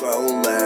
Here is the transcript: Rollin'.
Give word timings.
Rollin'. 0.00 0.57